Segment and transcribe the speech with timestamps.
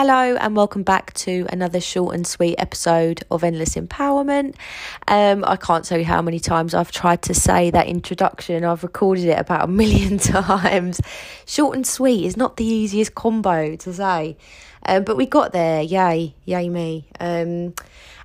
[0.00, 4.54] Hello, and welcome back to another short and sweet episode of Endless Empowerment.
[5.08, 8.62] Um, I can't tell you how many times I've tried to say that introduction.
[8.62, 11.00] I've recorded it about a million times.
[11.46, 14.36] Short and sweet is not the easiest combo to say,
[14.86, 15.82] um, but we got there.
[15.82, 17.08] Yay, yay me.
[17.18, 17.74] Um,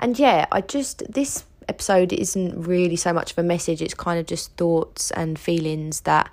[0.00, 3.80] and yeah, I just this episode isn't really so much of a message.
[3.80, 6.32] It's kind of just thoughts and feelings that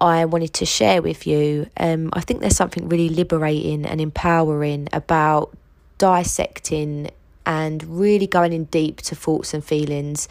[0.00, 1.68] I wanted to share with you.
[1.76, 5.56] Um, I think there's something really liberating and empowering about
[5.98, 7.10] dissecting
[7.44, 10.28] and really going in deep to thoughts and feelings.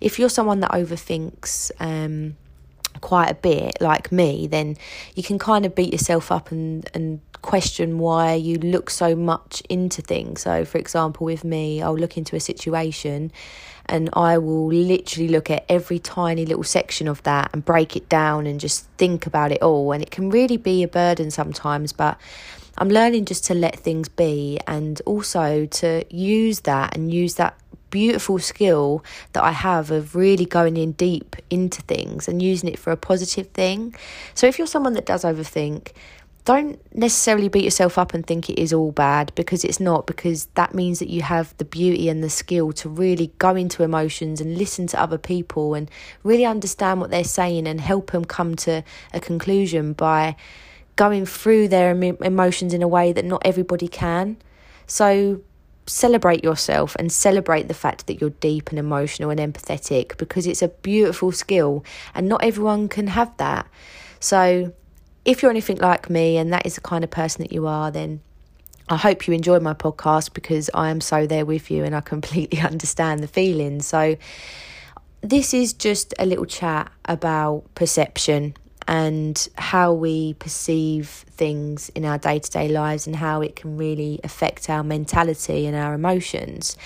[0.00, 2.36] If you're someone that overthinks, um,
[3.00, 4.76] quite a bit like me then
[5.14, 9.62] you can kind of beat yourself up and and question why you look so much
[9.68, 13.32] into things so for example with me I'll look into a situation
[13.90, 18.08] and I will literally look at every tiny little section of that and break it
[18.08, 19.90] down and just think about it all.
[19.90, 22.16] And it can really be a burden sometimes, but
[22.78, 27.56] I'm learning just to let things be and also to use that and use that
[27.90, 32.78] beautiful skill that I have of really going in deep into things and using it
[32.78, 33.96] for a positive thing.
[34.34, 35.90] So if you're someone that does overthink,
[36.50, 40.46] don't necessarily beat yourself up and think it is all bad because it's not, because
[40.54, 44.40] that means that you have the beauty and the skill to really go into emotions
[44.40, 45.88] and listen to other people and
[46.24, 50.34] really understand what they're saying and help them come to a conclusion by
[50.96, 54.36] going through their emotions in a way that not everybody can.
[54.88, 55.40] So
[55.86, 60.62] celebrate yourself and celebrate the fact that you're deep and emotional and empathetic because it's
[60.62, 63.68] a beautiful skill and not everyone can have that.
[64.18, 64.72] So
[65.24, 67.90] if you're anything like me and that is the kind of person that you are,
[67.90, 68.20] then
[68.88, 72.00] I hope you enjoy my podcast because I am so there with you and I
[72.14, 73.86] completely understand the feelings.
[73.86, 74.16] So,
[75.22, 78.54] this is just a little chat about perception
[78.88, 83.76] and how we perceive things in our day to day lives and how it can
[83.76, 86.76] really affect our mentality and our emotions.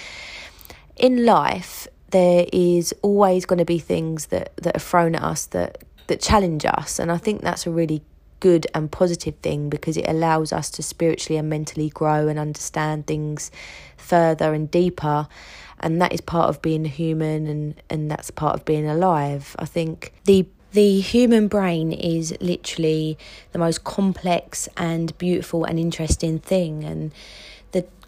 [0.96, 5.46] In life, there is always going to be things that, that are thrown at us
[5.46, 8.02] that, that challenge us, and I think that's a really
[8.44, 13.06] good and positive thing because it allows us to spiritually and mentally grow and understand
[13.06, 13.50] things
[13.96, 15.26] further and deeper.
[15.80, 19.56] And that is part of being human and and that's part of being alive.
[19.58, 23.16] I think the the human brain is literally
[23.52, 26.84] the most complex and beautiful and interesting thing.
[26.84, 27.14] And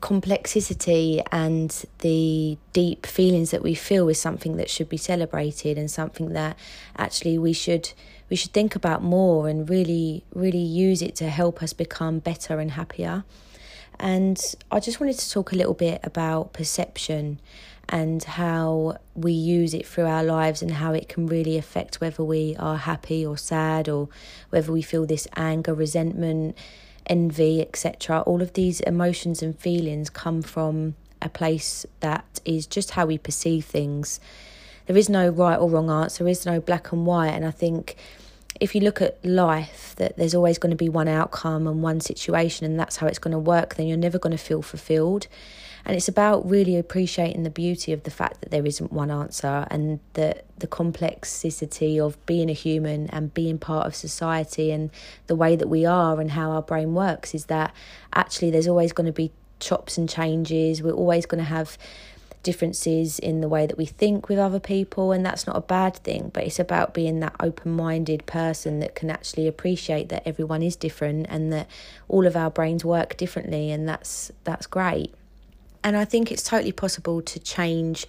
[0.00, 5.90] complexity and the deep feelings that we feel is something that should be celebrated and
[5.90, 6.58] something that
[6.96, 7.92] actually we should
[8.28, 12.58] we should think about more and really really use it to help us become better
[12.58, 13.24] and happier.
[13.98, 14.38] And
[14.70, 17.40] I just wanted to talk a little bit about perception
[17.88, 22.22] and how we use it through our lives and how it can really affect whether
[22.22, 24.08] we are happy or sad or
[24.50, 26.56] whether we feel this anger, resentment,
[27.06, 28.20] envy, etc.
[28.20, 33.18] All of these emotions and feelings come from a place that is just how we
[33.18, 34.20] perceive things.
[34.86, 37.30] There is no right or wrong answer, there is no black and white.
[37.30, 37.96] And I think
[38.60, 42.00] if you look at life, that there's always going to be one outcome and one
[42.00, 45.26] situation, and that's how it's going to work, then you're never going to feel fulfilled.
[45.86, 49.68] And it's about really appreciating the beauty of the fact that there isn't one answer
[49.70, 54.90] and the, the complexity of being a human and being part of society and
[55.28, 57.72] the way that we are and how our brain works is that
[58.12, 59.30] actually there's always going to be
[59.60, 60.82] chops and changes.
[60.82, 61.78] We're always going to have
[62.42, 65.96] differences in the way that we think with other people, and that's not a bad
[65.96, 70.62] thing, but it's about being that open minded person that can actually appreciate that everyone
[70.62, 71.68] is different and that
[72.08, 75.14] all of our brains work differently, and that's that's great.
[75.86, 78.08] And I think it's totally possible to change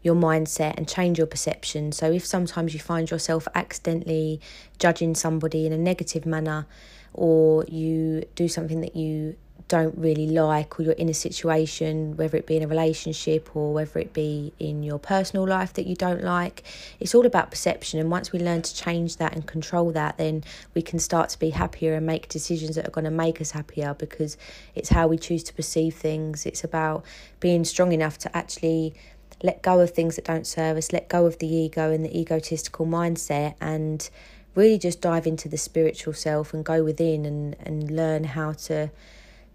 [0.00, 1.90] your mindset and change your perception.
[1.90, 4.40] So if sometimes you find yourself accidentally
[4.78, 6.68] judging somebody in a negative manner,
[7.12, 9.34] or you do something that you
[9.68, 13.72] don't really like or you're in a situation whether it be in a relationship or
[13.72, 16.62] whether it be in your personal life that you don't like
[17.00, 17.98] it's all about perception.
[17.98, 21.38] And once we learn to change that and control that then we can start to
[21.38, 24.36] be happier and make decisions that are going to make us happier because
[24.74, 26.46] it's how we choose to perceive things.
[26.46, 27.04] It's about
[27.40, 28.94] being strong enough to actually
[29.42, 32.18] let go of things that don't serve us let go of the ego and the
[32.18, 34.08] egotistical mindset and
[34.54, 38.90] really just dive into the spiritual self and go within and, and learn how to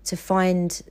[0.06, 0.82] to find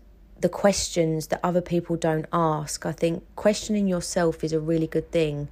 [0.40, 2.86] the questions that other people don't ask.
[2.86, 5.48] I think questioning yourself is a really good thing.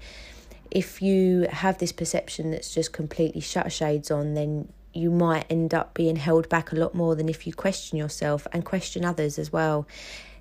[0.70, 5.74] If you have this perception that's just completely shut shades on, then you might end
[5.74, 9.38] up being held back a lot more than if you question yourself and question others
[9.38, 9.86] as well.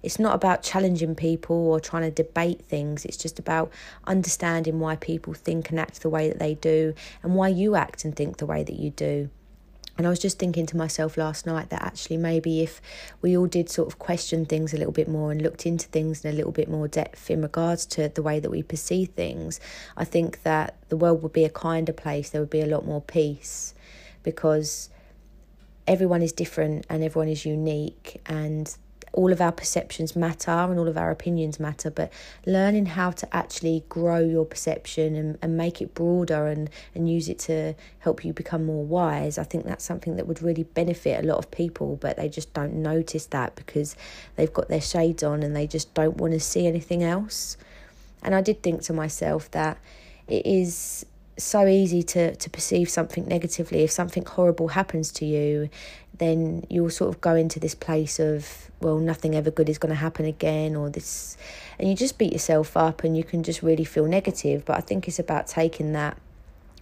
[0.04, 3.72] It's not about challenging people or trying to debate things, it's just about
[4.06, 6.94] understanding why people think and act the way that they do
[7.24, 9.30] and why you act and think the way that you do
[9.98, 12.82] And I was just thinking to myself last night that actually maybe if
[13.22, 16.24] we all did sort of question things a little bit more and looked into things
[16.24, 19.60] in a little bit more depth in regards to the way that we perceive things,
[19.96, 22.30] I think that the world would be a kinder place.
[22.30, 23.74] There would be a lot more peace
[24.22, 24.90] because
[25.88, 28.76] everyone is different and everyone is unique and
[29.14, 32.12] all of our perceptions matter and all of our opinions matter, but
[32.46, 37.30] learning how to actually grow your perception and, and make it broader and, and use
[37.30, 41.24] it to help you become more wise, I think that's something that would really benefit
[41.24, 43.96] a lot of people, but they just don't notice that because
[44.36, 47.58] they've got their shades on and they just don't want to see anything else.
[48.24, 49.78] And I did think to myself that
[50.28, 51.06] it is
[51.38, 53.84] so easy to, to perceive something negatively.
[53.84, 55.70] If something horrible happens to you,
[56.18, 59.92] then you'll sort of go into this place of, well, nothing ever good is going
[59.92, 61.38] to happen again, or this,
[61.78, 64.66] and you just beat yourself up and you can just really feel negative.
[64.66, 66.18] But I think it's about taking that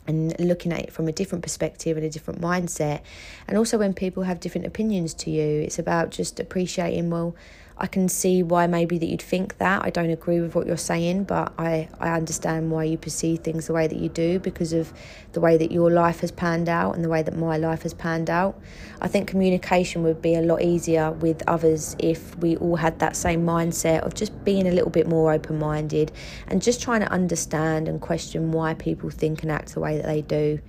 [0.07, 3.01] and looking at it from a different perspective and a different mindset.
[3.47, 7.35] And also, when people have different opinions to you, it's about just appreciating, well,
[7.77, 9.83] I can see why maybe that you'd think that.
[9.83, 13.67] I don't agree with what you're saying, but I, I understand why you perceive things
[13.67, 14.93] the way that you do because of
[15.33, 17.93] the way that your life has panned out and the way that my life has
[17.93, 18.57] panned out.
[19.01, 23.17] I think communication would be a lot easier with others if we all had that
[23.17, 26.13] same mindset of just being a little bit more open minded
[26.47, 30.05] and just trying to understand and question why people think and act the way that
[30.05, 30.59] they do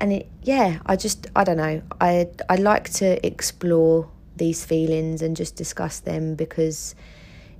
[0.00, 5.22] and it yeah i just i don't know i i like to explore these feelings
[5.22, 6.94] and just discuss them because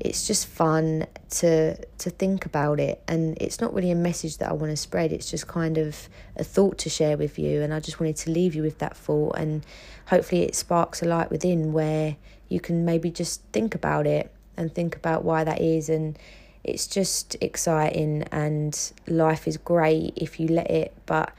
[0.01, 3.01] it's just fun to to think about it.
[3.07, 5.13] And it's not really a message that I want to spread.
[5.13, 7.63] It's just kind of a thought to share with you.
[7.63, 9.37] And I just wanted to leave you with that thought.
[9.37, 9.65] And
[10.07, 12.17] hopefully it sparks a light within where
[12.49, 15.89] you can maybe just think about it and think about why that is.
[15.89, 16.19] And
[16.65, 20.93] it's just exciting and life is great if you let it.
[21.07, 21.33] But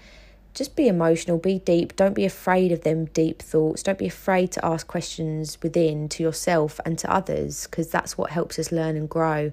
[0.54, 1.96] just be emotional, be deep.
[1.96, 3.82] Don't be afraid of them deep thoughts.
[3.82, 8.30] Don't be afraid to ask questions within to yourself and to others because that's what
[8.30, 9.52] helps us learn and grow.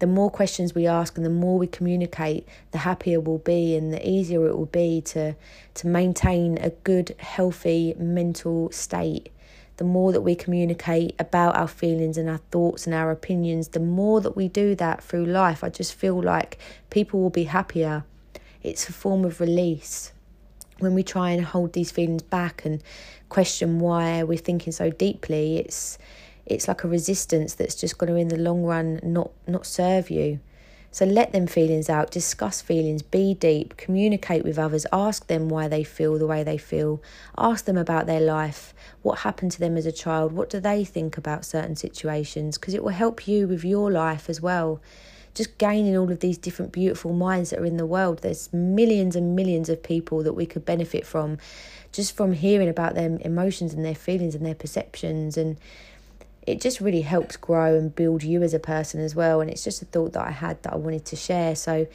[0.00, 3.92] The more questions we ask and the more we communicate, the happier we'll be and
[3.92, 5.36] the easier it will be to
[5.74, 9.30] to maintain a good, healthy mental state.
[9.76, 13.80] The more that we communicate about our feelings and our thoughts and our opinions, the
[13.80, 16.58] more that we do that through life, I just feel like
[16.90, 18.04] people will be happier
[18.62, 20.12] it's a form of release.
[20.78, 22.82] When we try and hold these feelings back and
[23.28, 25.98] question why we're thinking so deeply, it's
[26.46, 30.10] it's like a resistance that's just going to in the long run not not serve
[30.10, 30.40] you.
[30.90, 35.68] So let them feelings out, discuss feelings, be deep, communicate with others, ask them why
[35.68, 37.02] they feel the way they feel,
[37.36, 38.72] ask them about their life,
[39.02, 42.72] what happened to them as a child, what do they think about certain situations, because
[42.72, 44.80] it will help you with your life as well
[45.38, 48.18] just gaining all of these different beautiful minds that are in the world.
[48.18, 51.38] There's millions and millions of people that we could benefit from
[51.92, 55.36] just from hearing about their emotions and their feelings and their perceptions.
[55.36, 55.56] And
[56.44, 59.40] it just really helps grow and build you as a person as well.
[59.40, 61.54] And it's just a thought that I had that I wanted to share.
[61.54, 61.86] So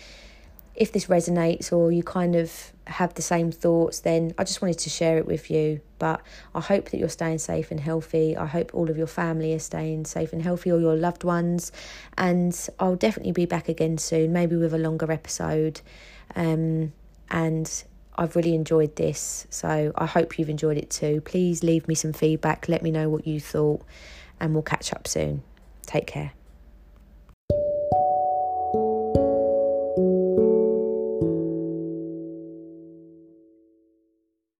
[0.75, 4.79] if this resonates or you kind of have the same thoughts, then I just wanted
[4.79, 5.81] to share it with you.
[5.99, 6.21] But
[6.55, 8.35] I hope that you're staying safe and healthy.
[8.35, 11.71] I hope all of your family are staying safe and healthy, or your loved ones.
[12.17, 15.81] And I'll definitely be back again soon, maybe with a longer episode.
[16.35, 16.93] Um,
[17.29, 17.83] and
[18.15, 21.21] I've really enjoyed this, so I hope you've enjoyed it too.
[21.21, 23.81] Please leave me some feedback, let me know what you thought,
[24.39, 25.43] and we'll catch up soon.
[25.85, 26.33] Take care.